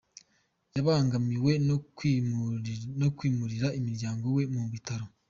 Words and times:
Yabangamiwe 0.75 1.51
no 3.01 3.07
kwimurira 3.17 3.67
umuryango 3.79 4.25
we 4.35 4.43
mu 4.53 4.63
bitaro. 4.73 5.05